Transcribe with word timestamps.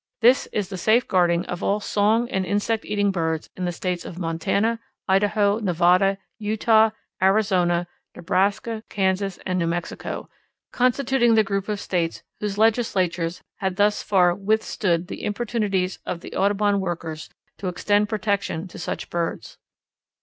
This 0.21 0.47
is 0.47 0.69
the 0.69 0.79
safeguarding 0.79 1.45
of 1.45 1.61
all 1.61 1.79
song 1.79 2.27
and 2.31 2.43
insect 2.43 2.85
eating 2.85 3.11
birds 3.11 3.51
in 3.55 3.65
the 3.65 3.71
States 3.71 4.03
of 4.03 4.17
Montana, 4.17 4.79
Idaho, 5.07 5.59
Nevada, 5.59 6.17
Utah, 6.39 6.89
Arizona, 7.21 7.85
Nebraska, 8.15 8.81
Kansas, 8.89 9.37
and 9.45 9.59
New 9.59 9.67
Mexico, 9.67 10.27
constituting 10.71 11.35
the 11.35 11.43
group 11.43 11.69
of 11.69 11.79
states 11.79 12.23
whose 12.39 12.57
legislatures 12.57 13.43
had 13.57 13.75
thus 13.75 14.01
far 14.01 14.33
withstood 14.33 15.05
the 15.07 15.23
importunities 15.23 15.99
of 16.03 16.21
the 16.21 16.33
Audubon 16.35 16.79
workers 16.79 17.29
to 17.59 17.67
extend 17.67 18.09
protection 18.09 18.67
to 18.69 18.79
such 18.79 19.07
birds. 19.11 19.59